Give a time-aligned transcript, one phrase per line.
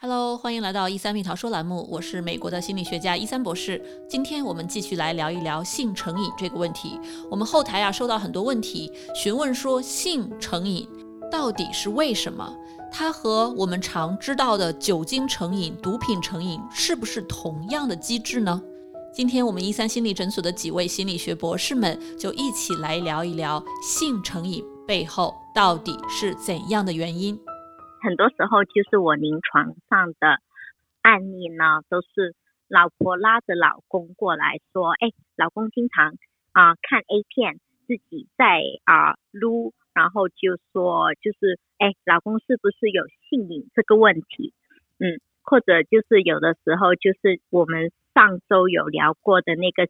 [0.00, 3.82] Hello，欢迎来到一三蜜桃说栏目，我是美国的心理学家一三博士。
[4.08, 7.00] 今天我们继续来聊一聊性成瘾这个问题。
[7.28, 10.88] 我们后台啊收到很多问题，询问说性成瘾
[11.32, 12.48] 到底是为什么？
[12.92, 18.62] 它和我们常知道的酒精成瘾、毒品成瘾是不是同样的机制呢？
[19.12, 27.36] 今天我们一三心理诊所的几位心理学博士们就一起来聊一聊性成瘾背后到底是怎样的原因。
[28.00, 30.38] 很多时候，就是我临床上的
[31.02, 32.34] 案例呢，都是
[32.68, 36.14] 老婆拉着老公过来说：“哎，老公经常
[36.52, 44.52] 啊看 A 片，自己在啊撸，然后就说就是哎，老公是不是有性瘾这个问题？
[44.98, 49.86] 嗯，或者就是有的时候就是我们上周有聊过的那个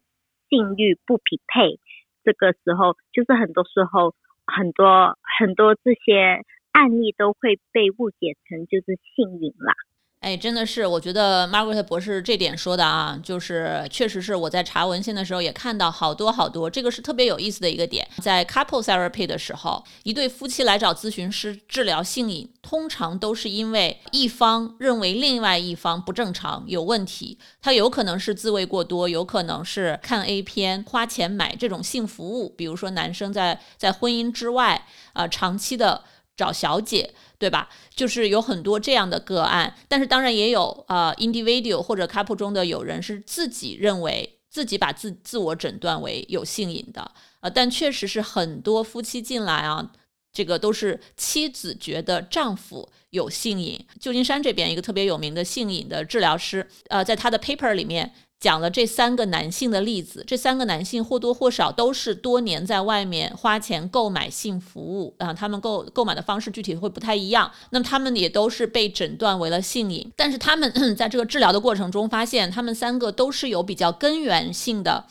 [0.49, 1.79] 性欲不匹配，
[2.23, 6.41] 这个时候就是很多时候很多很多这些。”
[6.79, 9.73] 案例都会被误解成就是性瘾啦。
[10.21, 18.05] 哎，真的是，我觉得 Margaret 博士这点说的啊，就是确实是我在查文献的时候也看到好多好多，这个是特别有意思的一个点。
[18.21, 36.03] 在 couple therapy 的时候，一对夫妻来找咨询师治疗性瘾，通常都是因为一方认为另外一方不正常、有问题，他有可能是自慰过多，有可能是看 A 片、花钱买这种性服务，比如说男生在在婚姻之外啊长期的。
[36.39, 37.67] 找小姐，对吧？
[37.93, 49.91] 就是有很多这样的个案，但是当然也有啊，individual 或者 couple 中的有人是自己认为自己把自自我诊断为有性瘾的呃，但确实是很多夫妻进来啊，
[50.31, 53.85] 这个都是妻子觉得丈夫有性瘾。
[53.99, 58.13] 旧金山这边一个特别有名的性瘾的治疗师，呃，在他的 paper 里面。
[58.39, 67.51] 讲了这三个男性的例子，这三个男性或多或少都是多年在外面花钱购买性服务啊，他们购购买的方式具体会不太一样。
[67.71, 75.05] 那么他们也都是被诊断为了性瘾，但是他们 在这个治疗的过程中发现，他们三个都是有比较根源性的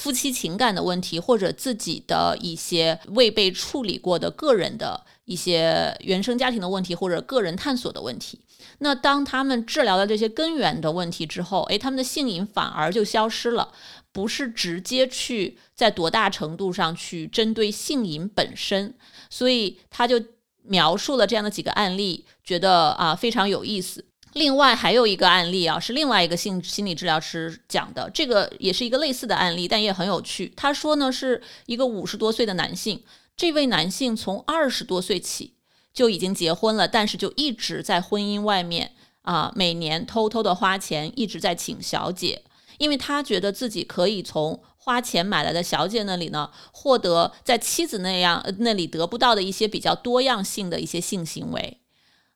[0.00, 8.40] 夫妻情感的问题，或者自己的一些未被处理过的个人的一些原生家庭的问题，或者个人探索的问题。
[8.78, 13.72] 那当他们治疗了这些根源的问题之后，诶，他们的性瘾反而就消失了，
[14.10, 18.94] 不是直接去在多大程度上去针对性瘾本身，
[19.28, 20.18] 所以他就
[20.62, 24.06] 描述了这样的几个案例，觉得啊非常有意思。
[24.32, 30.52] 另外还有一个案例啊，是另外一个性心理治疗师讲的，这个也是一个类似的案例，但也很有趣。
[30.56, 33.02] 他说呢，是一个五十多岁的男性，
[33.36, 35.54] 这位男性从二十多岁起。
[35.92, 38.92] 就已经结婚了，但是就一直在婚姻外面
[39.22, 42.44] 啊，每年偷偷的花钱，一直在请小姐，
[42.78, 51.80] 因为他觉得自己可以从花钱买来的小姐那里呢，获得在妻子那样那里得不到的一些比较多样性的一些性行为，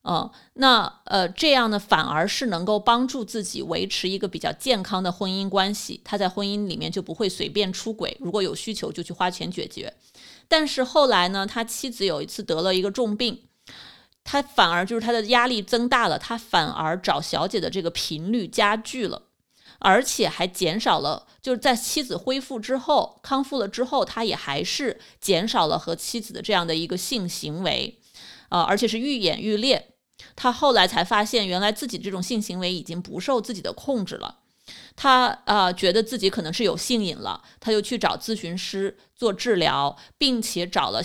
[0.06, 9.94] 嗯，那呃这样呢，反而是能够帮助自己维持一个比较健康的婚姻关系，他在婚姻里面就不会随便出轨，如果有需求就去花钱解决。
[10.46, 13.44] 但是后来呢，他妻子有一次得了一个重病，
[14.22, 19.22] 他反而就是他的压力增大了，他反而找小姐的这个频率加剧了，
[19.78, 27.98] 而且还减少了，就是在妻子恢复之后、康复了之后，他也还是减少了和妻子的这样的一个性行为，
[28.50, 29.92] 啊，而且是愈演愈烈。
[30.36, 34.38] 他后来才发现，原来自己这种性行为已经不受自己的控制了。
[34.96, 41.02] 他啊，觉得自己可能是有性瘾了，他就去找咨询师做治疗，并且找了。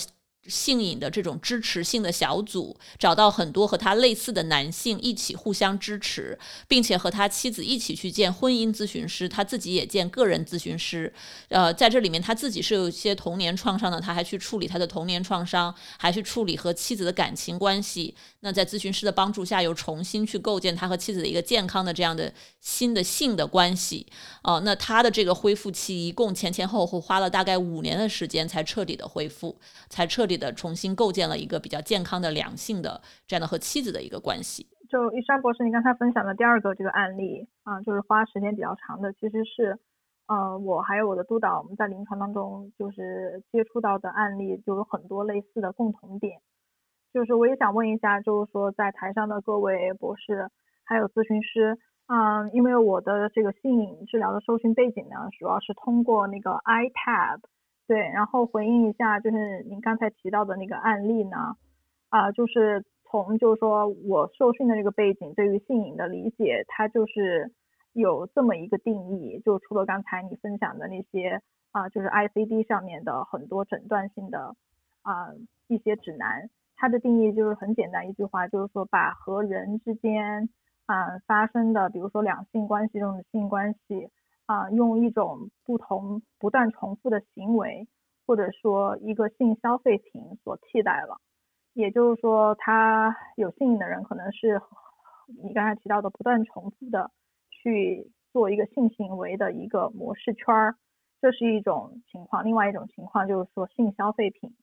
[0.47, 11.13] 性瘾的这种支持性的小组，找到很多和他类似的男性一起互相支持，并且和他妻子一起去见婚姻咨询师，他自己也见个人咨询师。
[11.49, 18.15] 呃，在这里面他自己是有一些童年创伤的，他还去处理他的童年创伤，还去处理和妻子的感情关系。
[18.41, 24.07] 那在咨询师的帮助下，又重新去构建他和妻子的一个健康的这样的新的性的关系。
[24.43, 29.55] 哦，那他的这个恢复期一共前前后后花了大概五年的时间才彻底的恢复，
[29.89, 30.39] 才彻底。
[30.39, 34.65] 的重新构建了一个比较健康的良性的这样的和妻子的一个关系。
[34.89, 39.77] 就一山博士，你刚才分享的第二个这个案例啊，就是花时间比较长的，其实是，
[40.27, 46.39] 呃，我还有我的督导，我们在临床当中就是接触到的案例，就有很多类似的共同点。
[47.13, 50.49] 就是我也想问一下，就是说在台上的各位博士
[50.83, 51.77] 还有咨询师，
[52.07, 57.39] 嗯，因为我的这个性瘾治疗的受训背景呢，主要是通过那个 iTab。
[57.87, 61.55] 对，然后回应一下，就是您刚才提到的那个案例呢，
[62.09, 67.51] 啊，就是从就是说我受训的这个背景，对于性瘾的理解，它就是
[67.93, 71.41] 有这么一个定义，就除了刚才你分享的那些
[71.71, 74.55] 啊，就是 ICD 上面的很多诊断性的
[75.01, 75.33] 啊
[75.67, 76.47] 一些指南，
[76.79, 80.49] 它的定义就是很简单一句话，就是说把和人之间
[80.85, 84.09] 啊发生的，比如说两性关系中的性关系。
[84.49, 87.87] 啊，用一种不同、不断重复的行为，
[88.25, 91.21] 或者说一个性消费品所替代了。
[91.73, 94.59] 也就是说，他有性瘾的人，可能是
[95.43, 97.11] 你刚才提到的不断重复的
[97.51, 100.75] 去做一个性行为的一个模式圈儿，
[101.21, 102.43] 这是一种情况。
[102.43, 104.55] 另外一种情况就是说性消费品，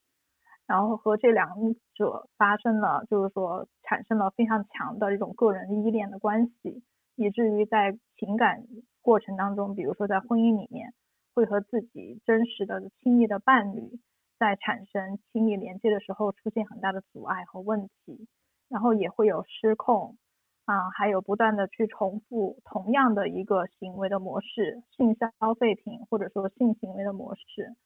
[0.67, 1.49] 然后和这两
[1.95, 6.83] 者发生了，就是说产生了非常强的这种个人依恋的关系，
[7.15, 8.65] 以至于在情感。
[9.01, 10.93] 过程当中，比如说在婚姻里面，
[11.33, 14.01] 会和自己真实的亲密的伴侣
[14.37, 18.27] 在产生亲密连接的时候，出现很大的阻碍和问题，
[18.69, 20.17] 然后也会有失控
[20.65, 27.77] 啊，还有不断的去重复同样的一个行为的模式，性消费品或者说性行为的模式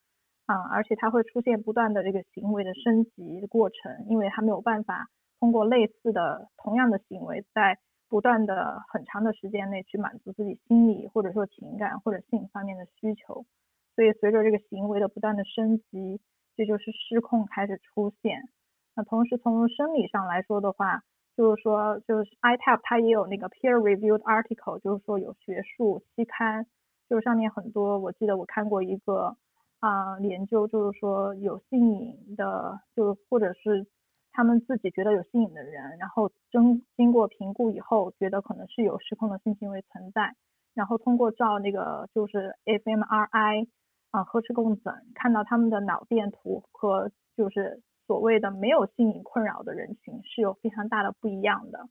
[0.52, 5.08] 啊，而且它会出现不断的这个行为的升级的过程，因为它没有办法
[5.38, 7.78] 通过类似的同样的行为在。
[8.10, 13.46] 不断的很长的时间内去满足自己心理或者说情感或者性方面的需求，
[13.94, 16.20] 所以随着这个行为的不断的升级，
[16.56, 18.48] 这就是失控开始出现。
[18.96, 21.04] 那同时从生理上来说的话，
[21.36, 26.66] 就是说就是 iTap 它也有那个 peer reviewed article，就是说有学术期刊，
[27.08, 29.36] 就是上面很多我记得我看过一个
[29.80, 33.86] 啊研究，就是说有性瘾的，就或者是。
[34.32, 40.36] 他们自己觉得有性瘾的人，然后经经过评估以后，觉得可能是有失控的性行为存在，
[40.72, 43.66] 然后通过照那个就是 fMRI
[44.12, 51.88] 啊核磁共振，看到他们的脑电图和就是所谓的没有性瘾困扰的人群是有非常大的不一样的，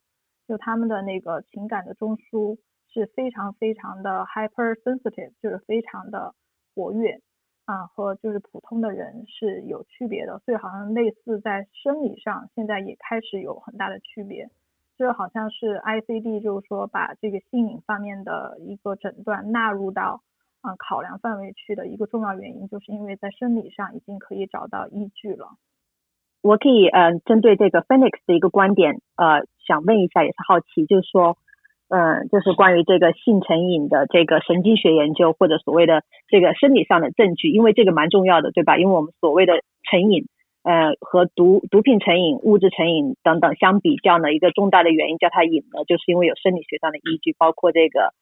[0.48, 2.58] 就他们的那个情感的中枢
[2.88, 6.34] 是非常非常的 hypersensitive，就是非常的
[6.74, 7.22] 活跃。
[7.70, 14.50] 啊，和就是普通的人是有区别的，所以好像类似在生理上现在也开始有很大的区别。
[14.98, 20.24] 这好像是 ICD 就是说把这个性瘾方面的一个诊断纳入到
[20.62, 25.50] 啊考量范围去的一个重要原因，就是因为在生理上已经可以找到依据了。
[26.42, 31.38] 我可以嗯针对这个 Phoenix 的一个观点呃想问一下，也是好奇，就是说。
[31.90, 38.78] 嗯，就是关于这个性成瘾的这个神经学研究，或者所谓的这个生理上的证据，因为这个蛮重要的，对吧？
[38.78, 40.28] 因为我们所谓的成瘾，
[40.62, 48.14] 呃，和毒毒品成瘾、物质成瘾等等相比较呢，一个重大的原因叫它瘾呢，就是因为有生理学上的依据，包括这个，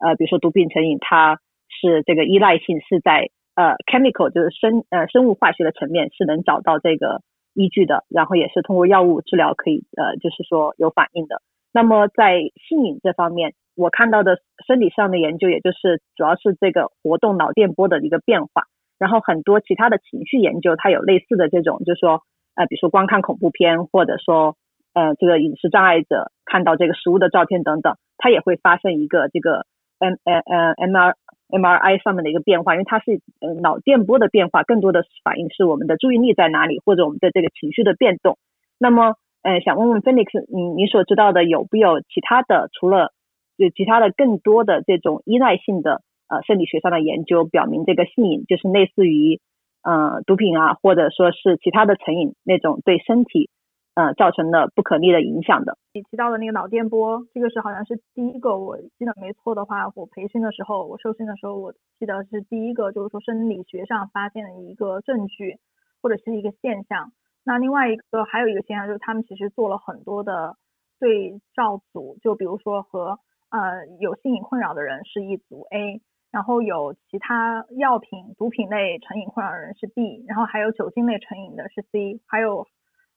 [0.00, 1.38] 呃，比如说毒品成瘾，它
[1.80, 7.22] 是这个依赖性是在呃 chemical 就是生呃生物化学的层面是能找到这个
[7.54, 11.40] 依据的，然后也是通过药物治疗可以呃就是说有反应的。
[11.74, 12.38] 那么在
[12.68, 18.62] 性瘾这方面，我看到的生理上的研究，也就是主要是这个活动脑电波的一个变化。
[18.96, 22.22] 然后很多其他的情绪研究，它有类似的这种，就是说，
[22.54, 24.56] 呃，比如说光看恐怖片，或者说，
[24.94, 29.66] 呃，这个饮食障碍者看到这个食物的照片等等，它也会发生一个这个
[29.98, 31.16] M 呃呃 M R
[31.50, 38.38] M R I 上面的一个变化，因为它是呃脑电波的变化，更多的反映是我们的注意力在哪里，或者我们的这个情绪的变动。
[38.78, 43.12] 那么呃，想问问 Phoenix，你你所知道的有没有其他的，除了
[43.56, 49.42] 有其他的更多的这种依赖性的呃生理学上的研究，表明这个性瘾就是类似于
[49.82, 53.50] 呃毒品啊，或者说是其他的成瘾那种对身体
[53.94, 55.76] 呃造成的不可逆的影响的？
[55.92, 65.58] 你提到的那个脑电波，这个是好像是第一个，我记得没错的话，我培训的时候，我受训的时候，我记得是第一个，就是说生理学上发现的一个证据
[66.00, 67.12] 或者是一个现象。
[67.44, 70.56] 那另外一个还有一个现象就是，他们其实做了很多的
[70.98, 73.18] 对照组，就比如说和
[73.50, 82.66] 呃有性瘾困扰的人是一组 A，然后有其他药品、毒品类成瘾困扰的人是 B，然后还有酒精类成瘾的是 C，还有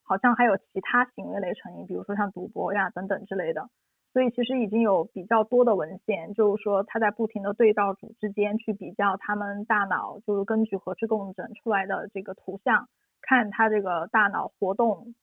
[0.04, 3.70] 好像还有其他行为类成瘾，比如说像赌博呀等等之类的。
[4.14, 12.90] 所以其实已经有比较多的文献，就是说他在不停的对照组之间去比较他们大脑，就是根据核磁共振出来的这个图像。
[13.22, 15.14] 看他这个大脑活动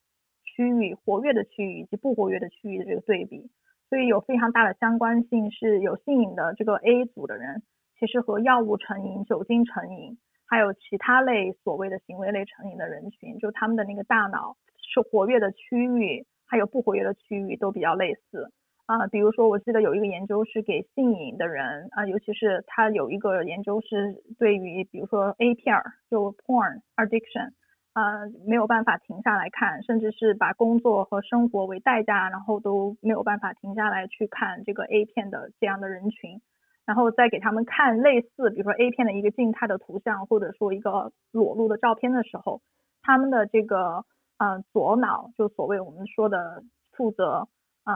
[0.44, 3.50] 区域、活跃的区域以及不活跃的区域的这个对比，
[3.88, 5.50] 所以有非常大的相关性。
[5.50, 7.62] 是有性瘾的这个 A 组的人，
[7.98, 18.50] 其实和药物成瘾、酒精成瘾，还有其他类所谓的行为类成瘾的人群，就他们的那个大脑是活跃的区域，还有不活跃的区域都比较类似。
[18.86, 27.52] 啊，比如说我记得有一个研究是给性瘾的人啊，尤其是他有一个研究是对于比如说 A 片儿就 porn addiction。
[27.94, 36.40] 呃，没有办法停下来看，甚至是把工作和生活为代价，然后都没有办法停下来去看这个 A 片的这样的人群，
[36.84, 42.60] 然后再给他们看类似，比如说 A 片的一个静态的图像，或者说一个裸露的照片的时候，
[43.00, 44.04] 他们的这个
[44.38, 47.46] 呃左脑，就所谓我们说的负责
[47.84, 47.94] 呃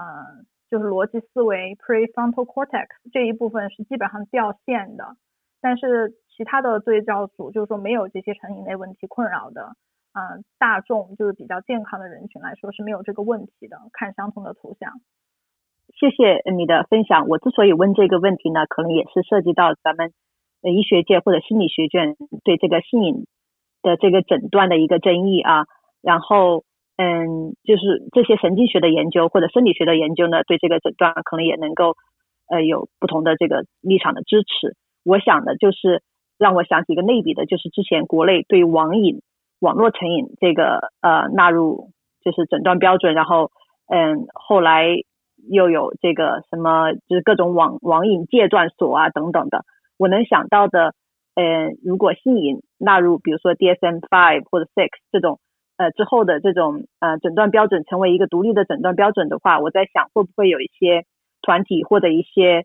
[0.71, 5.17] 就是逻辑思维 prefrontal cortex 这一部分是基本上掉线的，
[5.61, 9.75] 但是其他的对照组就是说没有这些成瘾类问题困扰的。
[10.15, 13.77] 嗯，大众就是比较健康的人群来说是没有这个问题的。
[13.93, 14.95] 看相同的图像，
[15.95, 17.29] 谢谢你的分享。
[17.29, 20.13] 我之所以问这个问题呢，可能也是涉及到咱们
[20.63, 23.27] 医学界或者心理学界对这个性瘾
[23.83, 25.67] 的这个诊断的一个争议啊。
[26.01, 26.65] 然后，
[26.97, 31.95] 嗯，就是这些神经学的研究或者生理学的研究呢，对这个诊断可能也能够
[32.49, 34.75] 呃有不同的这个立场的支持。
[35.05, 36.03] 我想的就是
[36.39, 39.21] 让我想起一个类比的，就是之前国内对网瘾。
[39.61, 41.91] 网络成瘾这个呃纳入
[42.23, 43.51] 就是诊断标准，然后
[43.89, 44.87] 嗯后来
[45.51, 49.65] 又有这个什么就是各种网网瘾戒断所啊等等的，
[49.99, 50.95] 我能想到的
[51.35, 55.41] 呃如果性瘾纳入比如说 DSM five 或者 six 这种
[55.77, 61.03] 呃之后的这种呃诊断标准成为一个独立的诊断标准的话，我在想会不会有一些
[61.43, 62.65] 团体或者一些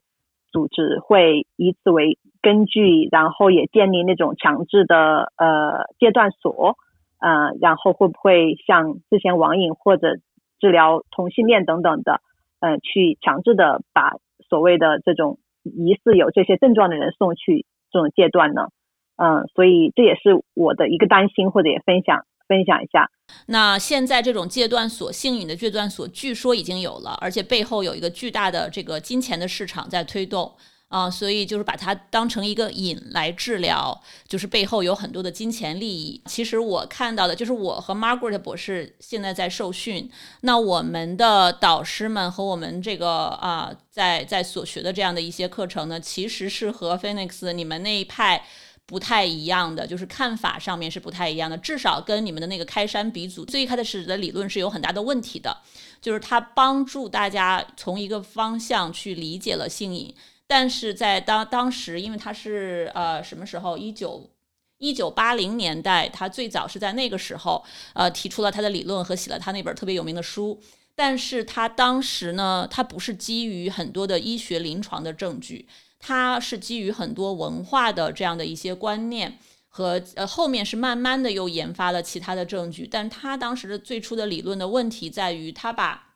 [0.53, 6.77] 组织会以此为根据，然后也建立那种强制的呃戒断所。
[7.19, 10.17] 呃，然后会不会像之前网瘾或者
[10.59, 12.19] 治疗同性恋等等的，
[12.59, 14.17] 呃，去强制的把
[14.49, 18.67] 所谓的这种疑似有这些症状的人送去这种戒断呢？
[19.15, 23.09] 嗯，所以这也是我的一个担心，或者也分享分享一下。
[23.47, 30.55] 那现在这种戒断所、性瘾的戒断所，据说已经有了，而且背后有一个巨大的这个金钱的市场在推动。
[30.89, 36.21] 啊，所以就是把它当成一个瘾来治疗，就是背后有很多的金钱利益。
[36.27, 40.07] 其实我看到的就是我和 Margaret 博士现在在受训，
[40.41, 48.45] 那我们的导师们和我们这个啊，在在所学的这样的一些课程呢，其实是和 Phoenix 你们那一派
[48.85, 55.57] 不太一样的，就是看法上面是不太一样的，至少跟你们的那个开山鼻祖最开始的理论是有很大的问题的，
[56.01, 60.13] 就是它帮助大家从一个方向去理解了性瘾。
[60.45, 63.77] 但是在当当时，因为他是呃什么时候？
[63.77, 64.29] 一九
[64.77, 67.63] 一九八零年代，他最早是在那个时候
[67.93, 70.61] 呃提出了他的理论和写了他那本特别有名的书。
[70.93, 75.67] 但是他当时呢，他不是基于很多的医学临床的证据，
[76.05, 82.85] 他是基于很多文化的这样的一些观念和呃后面是慢慢的又研发了其他的证据。
[82.85, 86.15] 但他当时的最初的理论的问题在于，他把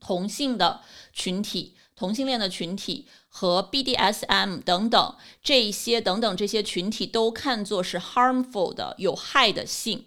[0.00, 0.80] 同性的
[1.12, 1.76] 群体。
[2.00, 10.06] 同性恋的群体和 BDSM 等等这一些等等这些群体都看作是 harmful 的有害的性，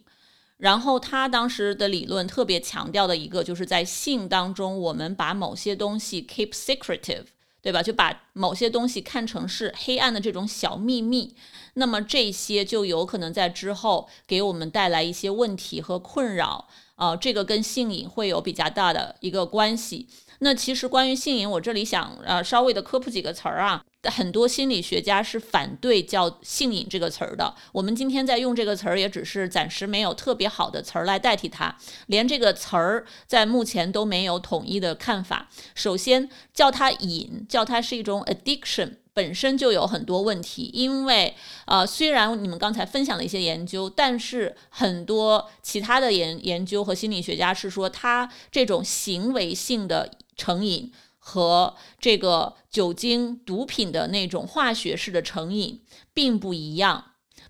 [0.58, 7.26] 然后他当时的理论特别强调的一个就是在性当中，我们把某些东西 keep secretive，
[7.64, 7.82] 对吧？
[7.82, 11.34] 就把某些东西看成是黑暗的这种小秘密，
[11.76, 20.10] 那么这些就有可能在之后给我们带来一些问题和困扰啊，这个跟性瘾会有比较大的一个关系。
[20.40, 23.82] 那其实关于性瘾，我这里想呃稍微的科普几个词儿啊。
[24.12, 27.54] 很多心理学家是反对叫性瘾这个词儿的。
[27.72, 31.76] 我们今天在用这个词儿，也只是暂时没有特别好的词儿来代替它。
[32.08, 35.50] 连这个词儿在目前都没有统一的看法。
[35.76, 38.98] 首先叫它瘾，叫它是一种 addiction。
[39.16, 50.92] 本身就有很多问题，因为呃，虽然你们刚才分享了一些研究，但是很多其他的研研究和心理学家是说，它这种行为性的成瘾
[51.26, 55.82] 和这个酒精、毒品的那种化学式的成瘾
[56.14, 57.06] 并不一样。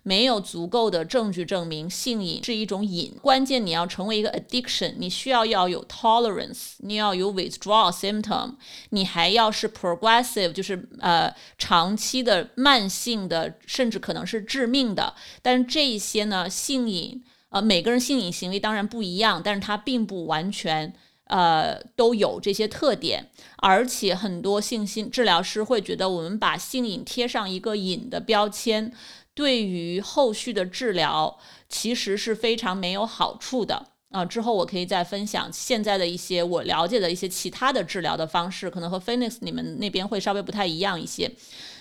[0.06, 8.56] 没有足够的证据证明性瘾是一种瘾，关键你要成为一个 addiction，你需要要有 tolerance，你要有 withdrawal symptom，
[8.90, 15.14] 你还要是 progressive，就是呃长期的慢性的，甚至可能是致命的。
[15.40, 28.92] 但是这些呢，性瘾呃每个人性瘾行为当然不一样，但是它并不完全呃都有这些特点，而且很多性心治疗师会觉得我们把性瘾贴上一个瘾的标签。
[29.34, 31.38] 对于后续的治疗，
[31.68, 34.24] 其实是非常没有好处的啊。
[34.24, 41.28] 之后我可以再分享现在的一些我了解的一些其他的治疗的方式，可能和 Phoenix 你们那边会稍微不太一样一些。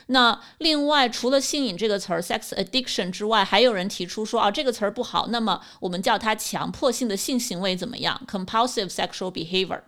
[0.08, 9.82] 那另外，除了性瘾这个词儿 （sex addiction） 之外，还有人提出说啊，这个词儿不好，那么我们叫它强迫性的性行为怎么样？compulsive sexual behavior。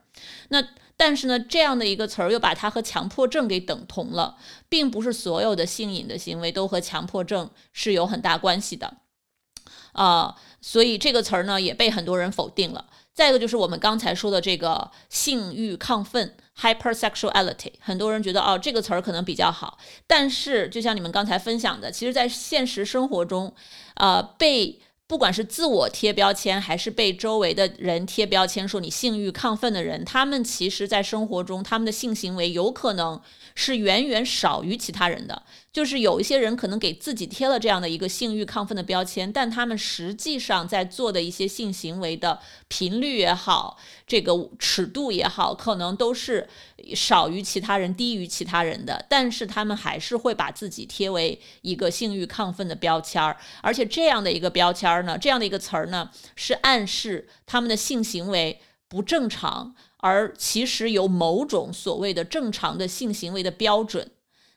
[0.49, 0.65] 那
[0.97, 4.37] 但是呢，这样的一个词儿又把它和强迫症给等同了，
[4.69, 8.95] 并不是所有的性瘾的行为都和强迫症是有很大关系的，
[9.91, 12.85] 啊，所以这个词儿呢也被很多人否定了。
[13.15, 23.55] 再一个就是我们刚才说的这个性欲亢奋 （hypersexuality），很多人觉得哦这个词儿可能比较好，但是就像你们刚才分享的，其实在现实生活中，
[23.95, 24.79] 呃被。
[25.07, 33.21] 不管是自我贴标签，还是被周围的人贴标签，说你性欲亢奋的人，他们其实在生活中，他们的性行为有可能
[33.55, 35.41] 是远远少于其他人的。
[35.73, 46.47] 就是有一些人可能给自己贴了这样的一个性欲亢奋的标签，但他们实际上在做的一些性行为的频率也好，这个尺度也好，可能都是
[46.95, 49.05] 少于其他人、低于其他人的。
[49.09, 64.11] 但是他们还是会把自己贴为一个性欲亢奋的标签儿，而且这样的一个标签儿呢，这样的一个词儿呢，是暗示他们的性行为不正常，而其实有某种所谓的正常的性行为的标准。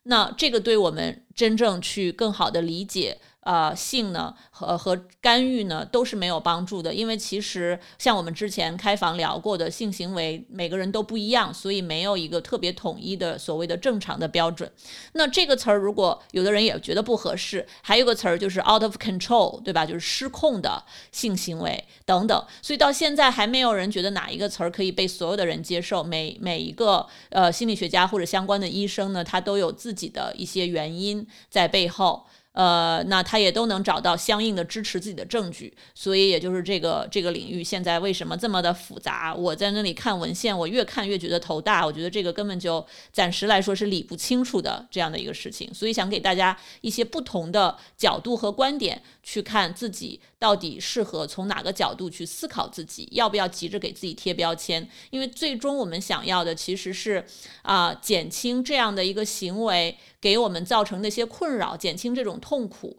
[0.04, 3.20] 那这个对我们真正去更好的理解。
[3.48, 14.70] 呃，性呢和和干预呢都是没有帮助的，因为其实像我们之前开房聊过的，性行为每个人都不一样，所以没有一个特别统一的所谓的正常的标准。
[15.14, 19.86] 那这个词儿，如果有的人也觉得不合适，还有个词儿就是 out of control，对吧？
[19.86, 22.44] 就是失控的性行为等等。
[22.60, 26.04] 所以到现在还没有人觉得哪一个词儿可以被所有的人接受。
[26.04, 32.26] 每每一个呃心理学家或者相关的医生呢，他都有自己的一些原因在背后。
[32.52, 39.32] 呃，那他也都能找到相应的支持自己的证据，所以也就是这个这个领域现在为什么这么的复杂？
[39.32, 41.86] 我在那里看文献，我越看越觉得头大。
[41.86, 54.88] 我觉得这个根本就暂时来说是理不清楚的这样的一个事情，所以想给大家一些不同的角度和观点去看自己到底适合从哪个角度去思考自己，要不要急着给自己贴标签？
[55.10, 57.24] 因为最终我们想要的其实是
[57.62, 59.96] 啊，减轻这样的一个行为。
[60.20, 62.96] 给我们造成那些困扰，减轻这种痛苦。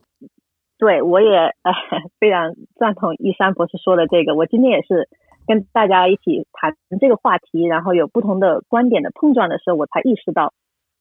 [0.77, 1.73] 对，我也呃
[2.19, 4.33] 非常赞同一山博士说的这个。
[4.33, 5.09] 我今天也是
[5.45, 10.53] 跟大家一起谈这个话题，然后有不同的观点的碰撞的时候，我才意识到，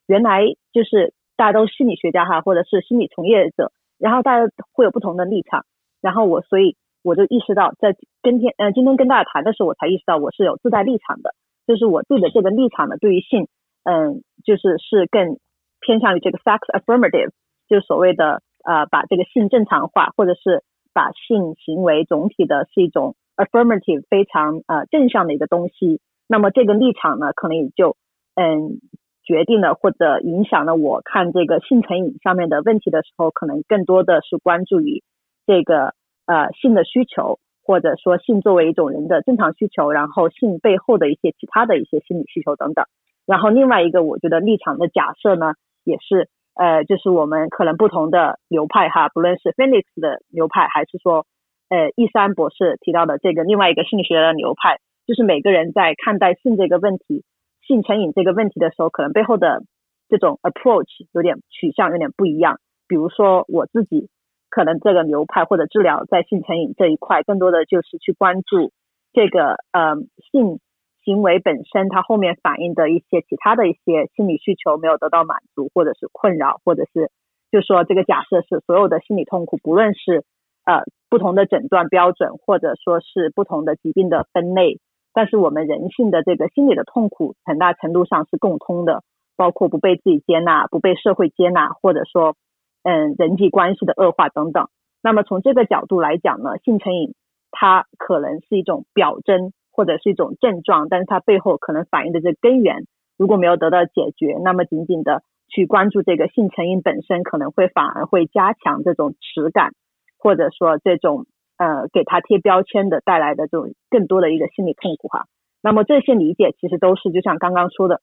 [0.08, 5.64] 原来就是大家都心理学家哈，或者是心理从业者，然后大家会有不同的立场。
[6.00, 11.36] 然后我所以我就意识到，在跟天呃今天跟大家谈的时候，我才意识到我是有自带立场的，
[11.68, 13.46] 就是我自己的这个立场呢，对于性，
[13.84, 15.38] 嗯，就是是更。
[15.80, 17.30] 偏向于这个 sex affirmative，
[17.68, 20.62] 就所谓的呃把这个性正常化，或者是
[20.92, 26.00] 把性行为总体的是一种 affirmative 非常呃正向的一个东西。
[26.26, 27.96] 那么这个立场呢，可能也就
[28.34, 28.80] 嗯
[29.22, 35.02] 决定了或者影响了我看这个性成瘾上面的问题的时候，可能更多的是关注于
[35.46, 35.94] 这个
[36.26, 42.84] 呃性的需求，或者说性作为一种人的正常需求，然后性背后的一些其他的一些心理需求等等。
[43.26, 45.54] 然后另外一个我觉得立场的假设呢。
[45.88, 51.24] 也是，呃，就是我们可能不同的流派哈，不论是 Phoenix 的流派，还是说，
[51.70, 57.24] 呃，一三博士提到的这个另外一个心理学的流派，就是每个人在看待性这个问题、
[57.66, 59.62] 性成瘾这个问题的时候，可能背后的
[60.10, 62.60] 这种 approach 有点取向有点不一样。
[62.86, 64.10] 比如说我自己，
[64.50, 68.72] 可能这个流派或者治疗在性成瘾这一块，更多的就是去关注
[69.14, 69.96] 这个呃
[70.30, 70.60] 性。
[71.08, 77.10] 行为本身，它后面反映的一些其他的一些心理需求没有得到满足，或者是困扰，或者是
[77.50, 80.22] 就说这个假设是所有的心理痛苦，不论是
[80.66, 84.80] 呃不同的诊断标准，或者说是不同的疾病的分类，
[85.14, 89.02] 但是我们人性的这个心理的痛苦，很大程度上是共通的，
[89.34, 92.36] 包括不被自己接纳、不被社会接纳，或者说
[92.82, 94.68] 嗯人际关系的恶化等等。
[95.02, 97.14] 那么从这个角度来讲呢，性成瘾
[97.50, 99.54] 它可能是一种表征。
[99.78, 102.82] 或者是一种症状，但是它背后可能反映的这根源
[103.16, 109.70] 如果没有得到解决，那么仅仅的去关注这个性成瘾本身，可能会反而会加强这种耻感，
[110.18, 111.26] 或者说这种
[111.58, 115.26] 呃给他贴标签的带来的这种更多的一个心理痛苦哈。
[115.62, 118.00] 那么这些理解其实都是就像刚刚说的，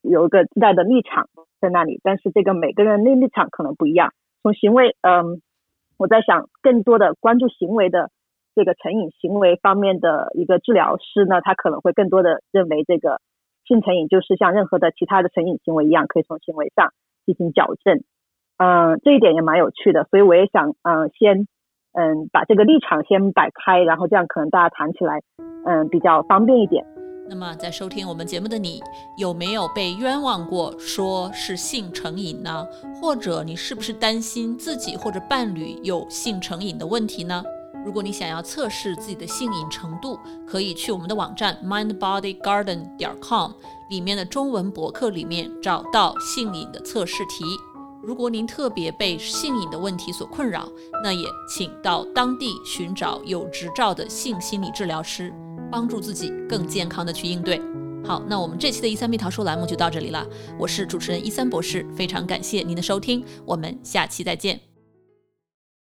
[0.00, 1.28] 有一个自带的立场
[1.60, 4.14] 在那里，但是这个每个人的立场可能不一样。
[4.42, 5.42] 从行为，嗯，
[5.98, 8.08] 我在想更多的关注行为的。
[8.60, 13.22] 这个成瘾行为方面的一个治疗师呢，他可能会更多的认为这个
[13.66, 16.92] 性成瘾就是像任何的其他的成瘾行为一样，可以从行为上
[17.24, 18.04] 进行矫正。
[18.58, 21.48] 嗯，这一点也蛮有趣的，所以我也想嗯先
[21.94, 25.22] 嗯把这个立场先摆开，然后这样可能大家谈起来
[25.64, 26.84] 嗯比较方便一点。
[27.26, 28.80] 那么，在收听我们节目的你，
[29.16, 32.66] 有没有被冤枉过，说是性成瘾呢？
[33.00, 37.42] 或者你是不是担心自己或者伴侣有性成瘾的问题呢？
[37.84, 43.52] 如果你想要测试自己的性瘾程度，可以去我们的网站 mindbodygarden 点 com
[43.88, 47.44] 里面的中文博客里面找到性瘾的测试题。
[48.02, 50.68] 如果您特别被性瘾的问题所困扰，
[51.02, 55.32] 那也请到当地寻找有执照的性心理治疗师，
[55.70, 57.60] 帮助自己更健康的去应对。
[58.02, 60.26] 好，那我们这期的一三蜜桃说栏目就到这里了。
[60.58, 64.69] 我是主持人一三博士，非常感谢您的收听，我们下期再见。